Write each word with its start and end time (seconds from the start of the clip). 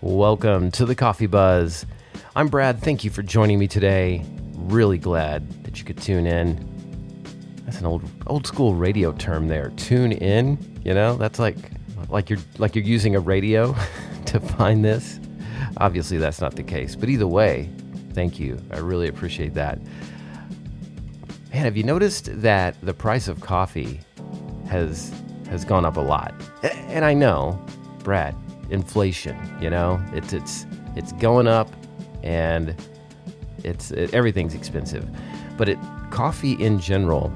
Welcome 0.00 0.70
to 0.72 0.86
the 0.86 0.94
Coffee 0.94 1.26
Buzz. 1.26 1.84
I'm 2.36 2.46
Brad. 2.46 2.80
Thank 2.80 3.02
you 3.02 3.10
for 3.10 3.24
joining 3.24 3.58
me 3.58 3.66
today. 3.66 4.24
Really 4.54 4.96
glad 4.96 5.64
that 5.64 5.80
you 5.80 5.84
could 5.84 5.98
tune 5.98 6.24
in. 6.24 6.64
That's 7.64 7.80
an 7.80 7.86
old 7.86 8.08
old 8.28 8.46
school 8.46 8.76
radio 8.76 9.10
term 9.10 9.48
there. 9.48 9.70
Tune 9.70 10.12
in, 10.12 10.80
you 10.84 10.94
know? 10.94 11.16
That's 11.16 11.40
like 11.40 11.56
like 12.08 12.30
you're 12.30 12.38
like 12.58 12.76
you're 12.76 12.84
using 12.84 13.16
a 13.16 13.20
radio 13.20 13.74
to 14.26 14.38
find 14.38 14.84
this. 14.84 15.18
Obviously 15.78 16.16
that's 16.16 16.40
not 16.40 16.54
the 16.54 16.62
case. 16.62 16.94
But 16.94 17.08
either 17.08 17.26
way, 17.26 17.68
thank 18.12 18.38
you. 18.38 18.56
I 18.70 18.78
really 18.78 19.08
appreciate 19.08 19.54
that. 19.54 19.80
Man, 21.52 21.64
have 21.64 21.76
you 21.76 21.82
noticed 21.82 22.40
that 22.40 22.76
the 22.82 22.94
price 22.94 23.26
of 23.26 23.40
coffee 23.40 23.98
has 24.68 25.12
has 25.50 25.64
gone 25.64 25.84
up 25.84 25.96
a 25.96 26.00
lot? 26.00 26.40
And 26.62 27.04
I 27.04 27.14
know, 27.14 27.60
Brad, 28.04 28.36
inflation, 28.70 29.36
you 29.60 29.70
know, 29.70 30.02
it's 30.12 30.32
it's 30.32 30.66
it's 30.96 31.12
going 31.12 31.46
up 31.46 31.70
and 32.22 32.74
it's 33.64 33.90
it, 33.90 34.12
everything's 34.14 34.54
expensive. 34.54 35.08
But 35.56 35.68
it 35.68 35.78
coffee 36.10 36.52
in 36.52 36.78
general, 36.80 37.32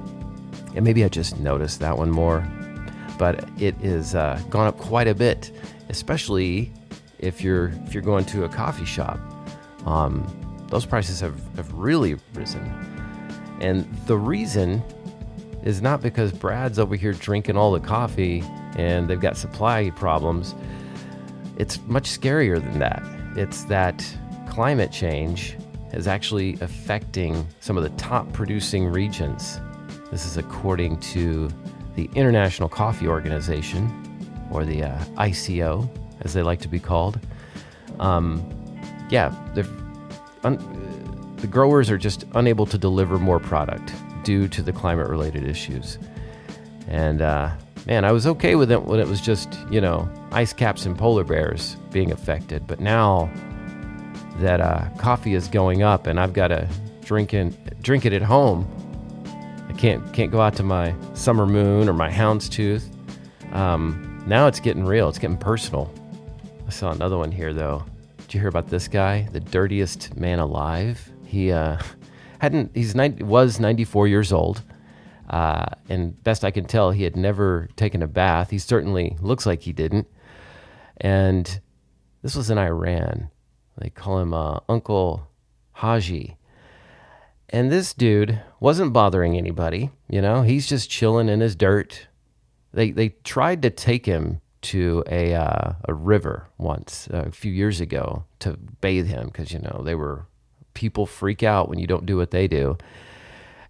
and 0.75 0.85
maybe 0.85 1.05
I 1.05 1.09
just 1.09 1.39
noticed 1.41 1.81
that 1.81 1.97
one 1.97 2.11
more, 2.11 2.47
but 3.19 3.49
it 3.61 3.75
is 3.83 4.15
uh, 4.15 4.41
gone 4.51 4.67
up 4.67 4.79
quite 4.79 5.09
a 5.09 5.15
bit, 5.15 5.53
especially 5.89 6.73
if 7.19 7.43
you're 7.43 7.69
if 7.87 7.95
you're 7.95 8.03
going 8.03 8.25
to 8.27 8.45
a 8.45 8.49
coffee 8.49 8.85
shop. 8.85 9.19
Um, 9.87 10.27
those 10.73 10.87
prices 10.87 11.21
have, 11.21 11.39
have 11.57 11.71
really 11.75 12.17
risen. 12.33 12.65
And 13.61 13.85
the 14.07 14.17
reason 14.17 14.83
is 15.63 15.83
not 15.83 16.01
because 16.01 16.33
Brad's 16.33 16.79
over 16.79 16.97
here 16.97 17.13
drinking 17.13 17.59
all 17.59 17.73
the 17.73 17.81
coffee 17.81 18.43
and 18.77 19.09
they've 19.09 19.21
got 19.21 19.37
supply 19.37 19.91
problems. 19.91 20.55
It's 21.57 21.81
much 21.87 22.09
scarier 22.09 22.61
than 22.61 22.79
that. 22.79 23.03
It's 23.37 23.65
that 23.65 24.05
climate 24.49 24.93
change 24.93 25.57
is 25.93 26.07
actually 26.07 26.55
affecting 26.61 27.47
some 27.61 27.77
of 27.77 27.83
the 27.83 27.91
top 27.91 28.33
producing 28.33 28.87
regions. 28.87 29.61
This 30.11 30.27
is 30.27 30.37
according 30.37 31.01
to 31.01 31.49
the 31.97 32.09
International 32.15 32.69
Coffee 32.69 33.07
Organization, 33.07 33.91
or 34.51 34.65
the 34.65 34.85
uh, 34.85 34.99
ICO, 35.17 35.89
as 36.23 36.33
they 36.35 36.43
like 36.43 36.61
to 36.61 36.69
be 36.69 36.79
called. 36.79 37.19
Um, 37.99 38.43
yeah, 39.11 39.35
un- 40.45 41.37
the 41.37 41.47
growers 41.47 41.91
are 41.91 41.99
just 41.99 42.25
unable 42.35 42.67
to 42.67 42.79
deliver 42.79 43.19
more 43.19 43.39
product 43.39 43.93
due 44.23 44.49
to 44.49 44.63
the 44.63 44.73
climate 44.73 45.09
related 45.09 45.45
issues. 45.45 45.99
And 46.89 47.21
uh, 47.21 47.51
man, 47.87 48.05
I 48.05 48.13
was 48.13 48.27
okay 48.27 48.55
with 48.55 48.71
it 48.71 48.83
when 48.83 49.01
it 49.01 49.09
was 49.09 49.21
just, 49.21 49.59
you 49.71 49.81
know, 49.81 50.09
ice 50.31 50.53
caps 50.53 50.87
and 50.87 50.97
polar 50.97 51.25
bears 51.25 51.77
being 51.91 52.13
affected. 52.13 52.67
But 52.67 52.81
now 52.81 53.31
that 54.37 54.61
uh, 54.61 54.89
coffee 54.99 55.35
is 55.35 55.49
going 55.49 55.83
up 55.83 56.07
and 56.07 56.19
I've 56.19 56.33
got 56.33 56.49
to 56.49 56.69
drink, 57.03 57.35
in, 57.35 57.57
drink 57.83 58.07
it 58.07 58.13
at 58.13 58.23
home, 58.23 58.69
I 59.69 59.73
can't, 59.75 60.13
can't 60.13 60.31
go 60.31 60.41
out 60.41 60.55
to 60.57 60.63
my 60.63 60.95
summer 61.15 61.47
moon 61.47 61.89
or 61.89 61.93
my 61.93 62.11
houndstooth. 62.11 62.85
Um, 63.53 64.23
now 64.27 64.47
it's 64.47 64.61
getting 64.61 64.85
real, 64.85 65.09
it's 65.09 65.19
getting 65.19 65.37
personal. 65.37 65.93
I 66.67 66.71
saw 66.71 66.93
another 66.93 67.19
one 67.19 67.33
here 67.33 67.53
though. 67.53 67.85
Did 68.19 68.35
you 68.35 68.41
hear 68.41 68.49
about 68.49 68.69
this 68.69 68.89
guy, 68.89 69.29
the 69.33 69.41
dirtiest 69.41 70.17
man 70.17 70.39
alive? 70.39 71.11
He 71.27 71.53
uh, 71.53 71.79
hadn't. 72.39 72.71
He's 72.75 72.95
90, 72.95 73.25
was 73.25 73.61
94 73.61 74.09
years 74.09 74.33
old, 74.33 74.63
uh, 75.33 75.67
and 75.89 76.23
best 76.23 76.45
I 76.45 76.51
can 76.51 76.67
tell, 76.67 76.91
he 76.91 77.05
had 77.05 77.17
never 77.17 77.69
taken 77.77 78.03
a 78.03 78.07
bath. 78.07 78.51
He 78.51 78.59
certainly 78.59 79.17
looks 79.21 79.47
like 79.47 79.63
he 79.63 79.73
didn't. 79.73 80.07
And 80.99 81.61
this 82.23 82.37
was 82.37 82.51
in 82.51 82.59
Iran. 82.59 83.31
They 83.79 83.89
call 83.89 84.19
him 84.19 84.35
uh, 84.35 84.61
Uncle 84.69 85.27
Haji. 85.73 86.37
And 87.49 87.73
this 87.73 87.95
dude 87.95 88.41
wasn't 88.61 88.93
bothering 88.93 89.37
anybody. 89.37 89.91
You 90.09 90.21
know, 90.21 90.43
he's 90.43 90.67
just 90.67 90.91
chilling 90.91 91.29
in 91.29 91.41
his 91.41 91.57
dirt. 91.57 92.09
They 92.73 92.91
they 92.91 93.11
tried 93.25 93.63
to 93.63 93.71
take 93.71 94.07
him 94.07 94.41
to 94.63 95.03
a 95.11 95.35
uh, 95.35 95.73
a 95.87 95.95
river 95.95 96.49
once 96.57 97.09
uh, 97.13 97.25
a 97.27 97.31
few 97.31 97.53
years 97.53 97.81
ago 97.81 98.25
to 98.39 98.57
bathe 98.81 99.07
him 99.07 99.27
because 99.27 99.53
you 99.53 99.59
know 99.59 99.83
they 99.85 99.95
were 99.95 100.27
people 100.73 101.05
freak 101.05 101.43
out 101.43 101.69
when 101.69 101.79
you 101.79 101.87
don't 101.87 102.07
do 102.07 102.17
what 102.17 102.31
they 102.31 102.49
do, 102.49 102.79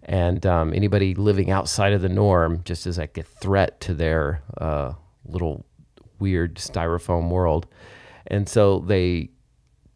and 0.03 0.45
um, 0.45 0.73
anybody 0.73 1.15
living 1.15 1.51
outside 1.51 1.93
of 1.93 2.01
the 2.01 2.09
norm 2.09 2.61
just 2.65 2.85
is 2.87 2.97
like 2.97 3.17
a 3.17 3.23
threat 3.23 3.79
to 3.81 3.93
their 3.93 4.43
uh, 4.57 4.93
little 5.25 5.65
weird 6.19 6.55
styrofoam 6.55 7.29
world, 7.29 7.67
and 8.27 8.47
so 8.47 8.79
they 8.79 9.29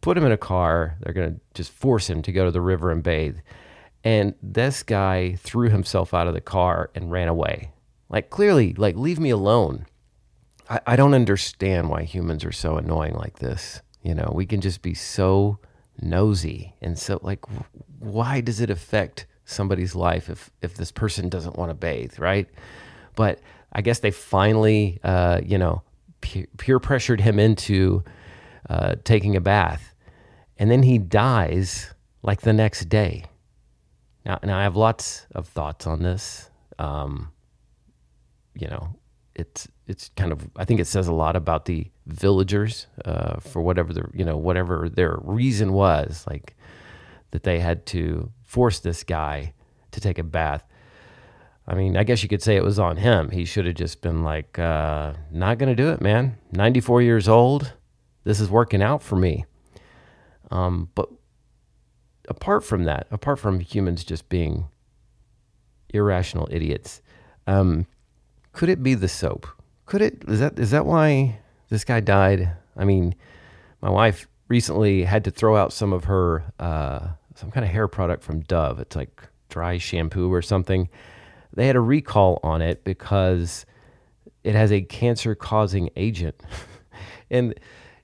put 0.00 0.16
him 0.16 0.24
in 0.24 0.32
a 0.32 0.38
car. 0.38 0.96
They're 1.00 1.12
gonna 1.12 1.36
just 1.54 1.72
force 1.72 2.08
him 2.08 2.22
to 2.22 2.32
go 2.32 2.44
to 2.44 2.50
the 2.50 2.60
river 2.60 2.90
and 2.90 3.02
bathe, 3.02 3.38
and 4.04 4.34
this 4.42 4.82
guy 4.82 5.34
threw 5.36 5.68
himself 5.68 6.14
out 6.14 6.26
of 6.26 6.34
the 6.34 6.40
car 6.40 6.90
and 6.94 7.10
ran 7.10 7.28
away. 7.28 7.72
Like 8.08 8.30
clearly, 8.30 8.74
like 8.74 8.96
leave 8.96 9.18
me 9.18 9.30
alone. 9.30 9.86
I, 10.70 10.80
I 10.86 10.96
don't 10.96 11.14
understand 11.14 11.90
why 11.90 12.04
humans 12.04 12.44
are 12.44 12.52
so 12.52 12.76
annoying 12.76 13.14
like 13.14 13.38
this. 13.38 13.82
You 14.02 14.14
know, 14.14 14.32
we 14.34 14.46
can 14.46 14.60
just 14.60 14.80
be 14.80 14.94
so 14.94 15.58
nosy 16.00 16.74
and 16.80 16.98
so 16.98 17.18
like 17.22 17.44
why 17.98 18.40
does 18.40 18.60
it 18.60 18.70
affect 18.70 19.26
somebody's 19.48 19.94
life 19.94 20.28
if 20.28 20.50
if 20.62 20.74
this 20.74 20.92
person 20.92 21.28
doesn't 21.28 21.56
want 21.56 21.70
to 21.70 21.74
bathe, 21.74 22.18
right? 22.18 22.48
But 23.16 23.40
I 23.72 23.82
guess 23.82 24.00
they 24.00 24.10
finally 24.10 25.00
uh, 25.02 25.40
you 25.44 25.58
know, 25.58 25.82
peer, 26.20 26.78
pressured 26.78 27.20
him 27.20 27.38
into 27.38 28.04
uh, 28.68 28.96
taking 29.04 29.36
a 29.36 29.40
bath. 29.40 29.94
And 30.58 30.70
then 30.70 30.82
he 30.82 30.98
dies 30.98 31.94
like 32.22 32.40
the 32.42 32.52
next 32.52 32.88
day. 32.88 33.24
Now, 34.24 34.38
now 34.42 34.58
I 34.58 34.62
have 34.64 34.76
lots 34.76 35.26
of 35.34 35.46
thoughts 35.48 35.86
on 35.86 36.02
this. 36.02 36.50
Um, 36.78 37.32
you 38.54 38.68
know, 38.68 38.96
it's 39.34 39.68
it's 39.86 40.10
kind 40.16 40.32
of 40.32 40.48
I 40.56 40.64
think 40.64 40.80
it 40.80 40.86
says 40.86 41.06
a 41.06 41.12
lot 41.12 41.36
about 41.36 41.64
the 41.64 41.90
villagers 42.06 42.88
uh, 43.04 43.38
for 43.40 43.62
whatever 43.62 43.92
the 43.92 44.10
you 44.12 44.24
know 44.24 44.36
whatever 44.36 44.88
their 44.88 45.18
reason 45.22 45.72
was, 45.72 46.24
like 46.28 46.56
that 47.30 47.42
they 47.42 47.60
had 47.60 47.86
to 47.86 48.30
force 48.42 48.80
this 48.80 49.04
guy 49.04 49.52
to 49.90 50.00
take 50.00 50.18
a 50.18 50.22
bath. 50.22 50.64
I 51.66 51.74
mean, 51.74 51.96
I 51.96 52.04
guess 52.04 52.22
you 52.22 52.28
could 52.28 52.42
say 52.42 52.56
it 52.56 52.64
was 52.64 52.78
on 52.78 52.96
him. 52.96 53.30
He 53.30 53.44
should 53.44 53.66
have 53.66 53.74
just 53.74 54.00
been 54.00 54.22
like, 54.22 54.58
uh, 54.58 55.12
"Not 55.30 55.58
gonna 55.58 55.74
do 55.74 55.90
it, 55.90 56.00
man. 56.00 56.38
Ninety 56.50 56.80
four 56.80 57.02
years 57.02 57.28
old. 57.28 57.74
This 58.24 58.40
is 58.40 58.50
working 58.50 58.82
out 58.82 59.02
for 59.02 59.16
me." 59.16 59.44
Um, 60.50 60.88
but 60.94 61.10
apart 62.28 62.64
from 62.64 62.84
that, 62.84 63.06
apart 63.10 63.38
from 63.38 63.60
humans 63.60 64.02
just 64.02 64.28
being 64.30 64.68
irrational 65.90 66.48
idiots, 66.50 67.02
um, 67.46 67.86
could 68.52 68.70
it 68.70 68.82
be 68.82 68.94
the 68.94 69.08
soap? 69.08 69.46
Could 69.84 70.00
it? 70.00 70.24
Is 70.26 70.40
that 70.40 70.58
is 70.58 70.70
that 70.70 70.86
why 70.86 71.40
this 71.68 71.84
guy 71.84 72.00
died? 72.00 72.52
I 72.76 72.84
mean, 72.84 73.14
my 73.82 73.90
wife 73.90 74.26
recently 74.48 75.04
had 75.04 75.24
to 75.24 75.30
throw 75.30 75.56
out 75.56 75.72
some 75.72 75.92
of 75.92 76.04
her 76.04 76.44
uh, 76.58 77.08
some 77.38 77.50
kind 77.52 77.64
of 77.64 77.70
hair 77.70 77.86
product 77.86 78.24
from 78.24 78.40
Dove. 78.40 78.80
It's 78.80 78.96
like 78.96 79.22
dry 79.48 79.78
shampoo 79.78 80.32
or 80.32 80.42
something. 80.42 80.88
They 81.54 81.66
had 81.66 81.76
a 81.76 81.80
recall 81.80 82.40
on 82.42 82.60
it 82.60 82.82
because 82.84 83.64
it 84.42 84.54
has 84.54 84.72
a 84.72 84.80
cancer 84.82 85.34
causing 85.34 85.90
agent, 85.96 86.42
and 87.30 87.54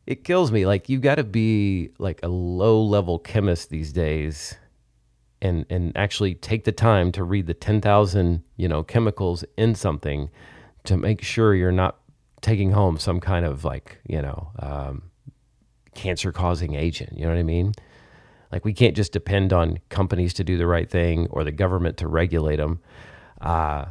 it 0.06 0.24
kills 0.24 0.52
me. 0.52 0.66
Like 0.66 0.88
you've 0.88 1.02
got 1.02 1.16
to 1.16 1.24
be 1.24 1.90
like 1.98 2.20
a 2.22 2.28
low 2.28 2.80
level 2.80 3.18
chemist 3.18 3.70
these 3.70 3.92
days 3.92 4.56
and 5.42 5.66
and 5.68 5.92
actually 5.96 6.34
take 6.34 6.64
the 6.64 6.72
time 6.72 7.10
to 7.12 7.24
read 7.24 7.46
the 7.46 7.54
10,000, 7.54 8.42
you 8.56 8.68
know, 8.68 8.82
chemicals 8.82 9.44
in 9.56 9.74
something 9.74 10.30
to 10.84 10.96
make 10.96 11.22
sure 11.22 11.54
you're 11.54 11.72
not 11.72 11.98
taking 12.40 12.72
home 12.72 12.98
some 12.98 13.20
kind 13.20 13.44
of 13.44 13.64
like, 13.64 13.98
you 14.06 14.22
know, 14.22 14.50
um, 14.58 15.02
cancer 15.94 16.30
causing 16.30 16.74
agent, 16.74 17.18
you 17.18 17.24
know 17.24 17.30
what 17.30 17.38
I 17.38 17.42
mean? 17.42 17.72
Like 18.54 18.64
we 18.64 18.72
can't 18.72 18.94
just 18.94 19.10
depend 19.10 19.52
on 19.52 19.80
companies 19.88 20.32
to 20.34 20.44
do 20.44 20.56
the 20.56 20.68
right 20.68 20.88
thing 20.88 21.26
or 21.30 21.42
the 21.42 21.50
government 21.50 21.96
to 21.96 22.06
regulate 22.06 22.56
them. 22.56 22.78
Uh, 23.40 23.86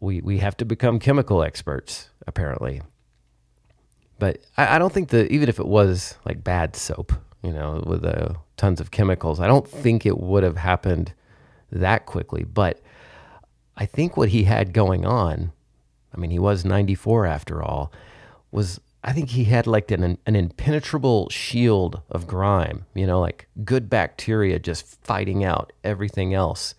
we 0.00 0.20
we 0.20 0.38
have 0.38 0.56
to 0.56 0.64
become 0.64 0.98
chemical 0.98 1.40
experts 1.40 2.10
apparently. 2.26 2.82
But 4.18 4.40
I, 4.56 4.74
I 4.74 4.78
don't 4.80 4.92
think 4.92 5.10
that 5.10 5.30
even 5.30 5.48
if 5.48 5.60
it 5.60 5.68
was 5.68 6.16
like 6.24 6.42
bad 6.42 6.74
soap, 6.74 7.12
you 7.44 7.52
know, 7.52 7.80
with 7.86 8.04
uh, 8.04 8.30
tons 8.56 8.80
of 8.80 8.90
chemicals, 8.90 9.38
I 9.38 9.46
don't 9.46 9.68
think 9.68 10.04
it 10.04 10.18
would 10.18 10.42
have 10.42 10.56
happened 10.56 11.12
that 11.70 12.06
quickly. 12.06 12.42
But 12.42 12.80
I 13.76 13.86
think 13.86 14.16
what 14.16 14.30
he 14.30 14.42
had 14.42 14.72
going 14.72 15.06
on, 15.06 15.52
I 16.12 16.18
mean, 16.18 16.32
he 16.32 16.40
was 16.40 16.64
94 16.64 17.24
after 17.24 17.62
all, 17.62 17.92
was 18.50 18.80
I 19.08 19.12
think 19.12 19.30
he 19.30 19.44
had 19.44 19.66
like 19.66 19.90
an, 19.90 20.18
an 20.26 20.36
impenetrable 20.36 21.30
shield 21.30 22.02
of 22.10 22.26
grime, 22.26 22.84
you 22.94 23.06
know, 23.06 23.18
like 23.18 23.48
good 23.64 23.88
bacteria 23.88 24.58
just 24.58 25.02
fighting 25.02 25.42
out 25.42 25.72
everything 25.82 26.34
else. 26.34 26.74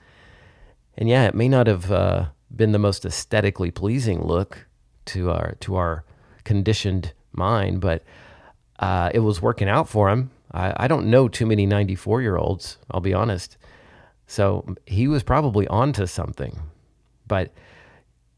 And 0.96 1.10
yeah, 1.10 1.26
it 1.26 1.34
may 1.34 1.50
not 1.50 1.66
have 1.66 1.92
uh, 1.92 2.28
been 2.56 2.72
the 2.72 2.78
most 2.78 3.04
aesthetically 3.04 3.72
pleasing 3.72 4.22
look 4.22 4.68
to 5.06 5.32
our 5.32 5.56
to 5.62 5.76
our 5.76 6.04
conditioned 6.44 7.14
mind, 7.32 7.82
but 7.82 8.04
uh, 8.78 9.10
it 9.12 9.22
was 9.22 9.42
working 9.42 9.68
out 9.68 9.90
for 9.90 10.12
him. 10.12 10.30
I, 10.52 10.86
I 10.86 10.88
don't 10.88 11.10
know 11.10 11.30
too 11.30 11.48
many 11.48 11.66
94 11.66 12.22
year 12.22 12.38
olds, 12.38 12.78
I'll 12.92 13.02
be 13.02 13.16
honest. 13.16 13.58
So 14.28 14.76
he 14.86 15.08
was 15.08 15.24
probably 15.24 15.68
onto 15.68 16.06
something. 16.06 16.60
But 17.28 17.52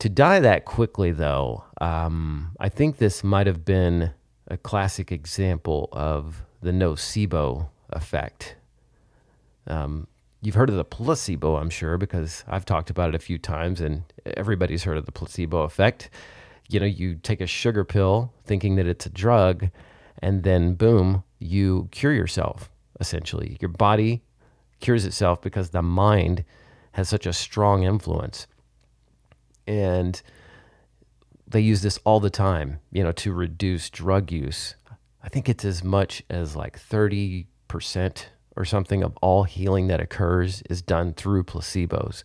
to 0.02 0.10
die 0.10 0.40
that 0.40 0.66
quickly, 0.66 1.12
though, 1.12 1.64
um, 1.80 2.54
I 2.60 2.70
think 2.70 2.98
this 2.98 3.24
might 3.24 3.46
have 3.46 3.64
been 3.64 4.10
a 4.48 4.58
classic 4.58 5.12
example 5.12 5.90
of 5.92 6.42
the 6.60 6.72
nocebo 6.72 7.70
effect. 7.92 8.56
Um, 9.68 10.08
you've 10.42 10.56
heard 10.56 10.72
of 10.72 10.76
the 10.76 10.84
placebo, 10.84 11.58
I'm 11.58 11.70
sure, 11.70 12.00
because 12.00 12.44
I've 12.48 12.66
talked 12.66 12.90
about 12.90 13.10
it 13.10 13.16
a 13.16 13.20
few 13.20 13.38
times, 13.38 13.80
and 13.80 14.02
everybody's 14.26 14.86
heard 14.86 14.98
of 14.98 15.06
the 15.06 15.12
placebo 15.12 15.62
effect. 15.62 16.10
You 16.68 16.80
know, 16.80 16.88
you 16.88 17.14
take 17.14 17.40
a 17.40 17.46
sugar 17.46 17.84
pill 17.84 18.34
thinking 18.44 18.78
that 18.78 18.88
it's 18.88 19.06
a 19.06 19.10
drug, 19.10 19.70
and 20.18 20.42
then 20.42 20.74
boom, 20.74 21.24
you 21.38 21.90
cure 21.92 22.14
yourself, 22.14 22.72
essentially. 23.00 23.56
Your 23.62 23.70
body 23.70 24.24
cures 24.80 25.06
itself 25.06 25.44
because 25.44 25.70
the 25.70 25.84
mind 25.84 26.44
has 26.94 27.08
such 27.08 27.28
a 27.28 27.34
strong 27.34 27.84
influence. 27.84 28.48
And 29.72 30.22
they 31.48 31.62
use 31.62 31.82
this 31.82 31.98
all 32.04 32.20
the 32.20 32.30
time, 32.30 32.80
you 32.92 33.04
know, 33.04 33.14
to 33.14 33.32
reduce 33.32 33.90
drug 33.90 34.30
use. 34.32 34.76
I 35.24 35.30
think 35.30 35.48
it's 35.48 35.64
as 35.64 35.82
much 35.82 36.24
as 36.30 36.58
like 36.58 36.78
30% 36.78 37.46
or 38.58 38.66
something 38.66 39.02
of 39.02 39.18
all 39.22 39.44
healing 39.44 39.88
that 39.88 40.02
occurs 40.02 40.62
is 40.70 40.82
done 40.82 41.14
through 41.14 41.46
placebos. 41.46 42.24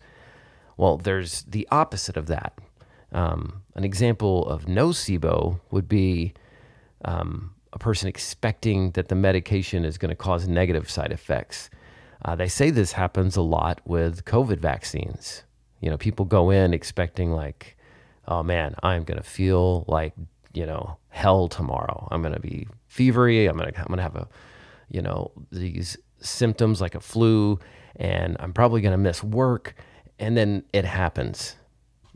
Well, 0.75 0.97
there's 0.97 1.43
the 1.43 1.65
opposite 1.71 2.17
of 2.17 2.27
that. 2.27 2.59
Um, 3.13 3.63
an 3.75 3.85
example 3.85 4.45
of 4.47 4.65
nocebo 4.65 5.61
would 5.71 5.87
be 5.87 6.33
um, 7.05 7.55
a 7.71 7.79
person 7.79 8.09
expecting 8.09 8.91
that 8.91 9.07
the 9.07 9.15
medication 9.15 9.85
is 9.85 9.97
going 9.97 10.09
to 10.09 10.15
cause 10.15 10.49
negative 10.49 10.89
side 10.89 11.13
effects. 11.13 11.69
Uh, 12.25 12.35
they 12.35 12.49
say 12.49 12.71
this 12.71 12.91
happens 12.91 13.37
a 13.37 13.41
lot 13.41 13.79
with 13.85 14.25
COVID 14.25 14.59
vaccines. 14.59 15.43
You 15.79 15.89
know, 15.89 15.97
people 15.97 16.25
go 16.25 16.49
in 16.49 16.73
expecting, 16.73 17.31
like, 17.31 17.77
oh 18.27 18.43
man, 18.43 18.75
I'm 18.83 19.03
to 19.17 19.23
feel 19.23 19.85
like, 19.87 20.13
you 20.53 20.65
know, 20.65 20.97
hell 21.09 21.47
tomorrow. 21.47 22.07
I'm 22.11 22.21
to 22.33 22.39
be 22.39 22.67
fevery. 22.91 23.49
I'm 23.49 23.57
to, 23.57 23.79
I'm 23.79 23.95
to 23.97 24.01
have 24.01 24.15
a, 24.15 24.27
you 24.89 25.01
know, 25.01 25.31
these 25.51 25.97
symptoms 26.19 26.81
like 26.81 26.95
a 26.95 26.99
flu, 26.99 27.59
and 27.95 28.37
I'm 28.39 28.53
probably 28.53 28.81
to 28.91 28.97
miss 28.97 29.23
work. 29.23 29.75
And 30.19 30.35
then 30.35 30.63
it 30.73 30.85
happens. 30.85 31.55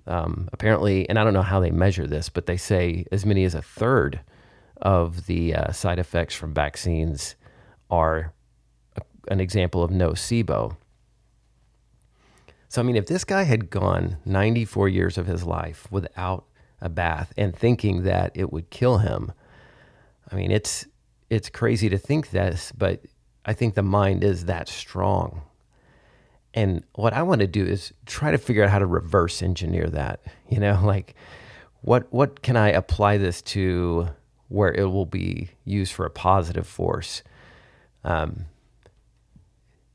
Um, 0.07 0.49
apparently, 0.51 1.07
and 1.07 1.19
I 1.19 1.23
don't 1.23 1.33
know 1.33 1.43
how 1.43 1.59
they 1.59 1.69
measure 1.69 2.07
this, 2.07 2.29
but 2.29 2.47
they 2.47 2.57
say 2.57 3.05
as 3.11 3.25
many 3.25 3.43
as 3.43 3.53
a 3.53 3.61
third 3.61 4.21
of 4.81 5.27
the 5.27 5.53
uh, 5.53 5.71
side 5.71 5.99
effects 5.99 6.33
from 6.33 6.55
vaccines 6.55 7.35
are 7.91 8.33
a, 8.95 9.01
an 9.27 9.39
example 9.39 9.83
of 9.83 9.91
nocebo. 9.91 10.75
So, 12.71 12.81
I 12.81 12.85
mean, 12.85 12.95
if 12.95 13.07
this 13.07 13.25
guy 13.25 13.43
had 13.43 13.69
gone 13.69 14.15
94 14.23 14.87
years 14.87 15.17
of 15.17 15.27
his 15.27 15.43
life 15.43 15.91
without 15.91 16.45
a 16.79 16.87
bath 16.87 17.33
and 17.35 17.53
thinking 17.53 18.03
that 18.03 18.31
it 18.33 18.53
would 18.53 18.69
kill 18.69 18.99
him, 18.99 19.33
I 20.31 20.35
mean, 20.35 20.51
it's 20.51 20.85
it's 21.29 21.49
crazy 21.49 21.89
to 21.89 21.97
think 21.97 22.29
this, 22.29 22.71
but 22.71 23.01
I 23.43 23.51
think 23.51 23.73
the 23.73 23.83
mind 23.83 24.23
is 24.23 24.45
that 24.45 24.69
strong. 24.69 25.41
And 26.53 26.85
what 26.95 27.11
I 27.11 27.23
want 27.23 27.41
to 27.41 27.47
do 27.47 27.65
is 27.65 27.91
try 28.05 28.31
to 28.31 28.37
figure 28.37 28.63
out 28.63 28.69
how 28.69 28.79
to 28.79 28.85
reverse 28.85 29.41
engineer 29.41 29.87
that. 29.87 30.21
You 30.47 30.61
know, 30.61 30.79
like 30.85 31.15
what 31.81 32.07
what 32.13 32.41
can 32.41 32.55
I 32.55 32.69
apply 32.69 33.17
this 33.17 33.41
to 33.41 34.07
where 34.47 34.71
it 34.71 34.85
will 34.85 35.05
be 35.05 35.49
used 35.65 35.91
for 35.91 36.05
a 36.05 36.09
positive 36.09 36.67
force. 36.67 37.21
Um, 38.05 38.45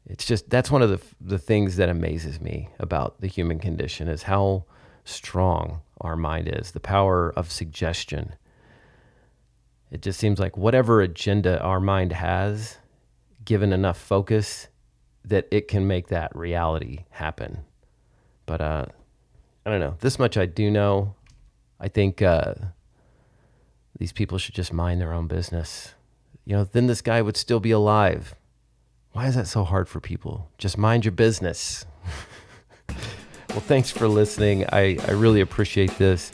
it's 0.06 0.24
just 0.24 0.48
that's 0.48 0.70
one 0.70 0.82
of 0.82 0.90
the 0.90 1.00
the 1.20 1.38
things 1.38 1.76
that 1.76 1.88
amazes 1.88 2.40
me 2.40 2.68
about 2.78 3.20
the 3.20 3.26
human 3.26 3.58
condition 3.58 4.08
is 4.08 4.24
how 4.24 4.64
strong 5.04 5.80
our 6.00 6.16
mind 6.16 6.48
is, 6.52 6.72
the 6.72 6.80
power 6.80 7.32
of 7.36 7.50
suggestion. 7.50 8.34
It 9.90 10.02
just 10.02 10.18
seems 10.18 10.38
like 10.38 10.56
whatever 10.56 11.00
agenda 11.00 11.60
our 11.60 11.80
mind 11.80 12.12
has, 12.12 12.78
given 13.44 13.72
enough 13.72 13.98
focus, 13.98 14.68
that 15.24 15.46
it 15.50 15.68
can 15.68 15.86
make 15.86 16.08
that 16.08 16.34
reality 16.34 17.04
happen. 17.10 17.60
But 18.46 18.60
uh, 18.60 18.86
I 19.64 19.70
don't 19.70 19.80
know. 19.80 19.96
This 20.00 20.18
much 20.18 20.36
I 20.36 20.46
do 20.46 20.70
know. 20.70 21.14
I 21.80 21.88
think 21.88 22.20
uh, 22.20 22.54
these 23.98 24.12
people 24.12 24.38
should 24.38 24.54
just 24.54 24.72
mind 24.72 25.00
their 25.00 25.12
own 25.12 25.28
business. 25.28 25.94
You 26.44 26.56
know, 26.56 26.64
then 26.64 26.86
this 26.86 27.02
guy 27.02 27.22
would 27.22 27.36
still 27.36 27.60
be 27.60 27.70
alive. 27.70 28.34
Why 29.16 29.26
is 29.28 29.36
that 29.36 29.46
so 29.46 29.64
hard 29.64 29.88
for 29.88 29.98
people? 29.98 30.50
Just 30.58 30.76
mind 30.76 31.06
your 31.06 31.12
business. 31.12 31.86
well, 33.48 33.60
thanks 33.60 33.90
for 33.90 34.08
listening. 34.08 34.66
I, 34.70 34.98
I 35.08 35.12
really 35.12 35.40
appreciate 35.40 35.96
this 35.96 36.30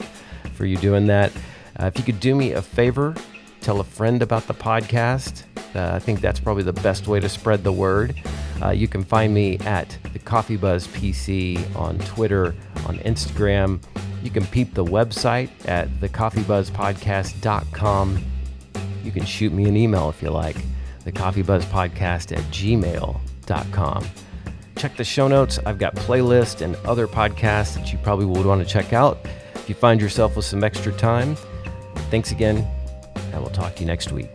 for 0.55 0.65
you 0.65 0.75
doing 0.75 1.07
that. 1.07 1.31
Uh, 1.79 1.85
if 1.85 1.97
you 1.97 2.03
could 2.03 2.19
do 2.19 2.35
me 2.35 2.51
a 2.51 2.61
favor, 2.61 3.15
tell 3.61 3.79
a 3.79 3.85
friend 3.85 4.21
about 4.21 4.47
the 4.47 4.53
podcast. 4.53 5.43
Uh, 5.73 5.95
I 5.95 5.99
think 5.99 6.19
that's 6.19 6.41
probably 6.41 6.63
the 6.63 6.73
best 6.73 7.07
way 7.07 7.21
to 7.21 7.29
spread 7.29 7.63
the 7.63 7.71
word. 7.71 8.21
Uh, 8.61 8.71
you 8.71 8.89
can 8.89 9.05
find 9.05 9.33
me 9.33 9.59
at 9.59 9.97
the 10.11 10.19
Coffee 10.19 10.57
Buzz 10.57 10.85
PC 10.87 11.73
on 11.77 11.97
Twitter, 11.99 12.47
on 12.85 12.97
Instagram. 12.99 13.81
You 14.21 14.29
can 14.29 14.45
peep 14.47 14.73
the 14.73 14.83
website 14.83 15.51
at 15.69 15.87
thecoffeebuzzpodcast.com. 16.01 18.23
You 19.05 19.11
can 19.13 19.23
shoot 19.23 19.53
me 19.53 19.69
an 19.69 19.77
email 19.77 20.09
if 20.09 20.21
you 20.21 20.31
like, 20.31 20.57
thecoffeebuzzpodcast 21.05 22.35
at 22.35 22.43
gmail.com. 22.51 24.05
Check 24.75 24.97
the 24.97 25.03
show 25.03 25.27
notes. 25.27 25.59
I've 25.65 25.77
got 25.77 25.95
playlists 25.95 26.61
and 26.61 26.75
other 26.85 27.07
podcasts 27.07 27.75
that 27.75 27.91
you 27.91 27.99
probably 27.99 28.25
would 28.25 28.45
want 28.45 28.65
to 28.65 28.67
check 28.67 28.93
out 28.93 29.19
if 29.55 29.69
you 29.69 29.75
find 29.75 30.01
yourself 30.01 30.35
with 30.35 30.45
some 30.45 30.63
extra 30.63 30.91
time. 30.91 31.35
Thanks 32.09 32.31
again, 32.31 32.67
and 33.15 33.41
we'll 33.41 33.51
talk 33.51 33.75
to 33.75 33.81
you 33.81 33.87
next 33.87 34.11
week. 34.11 34.29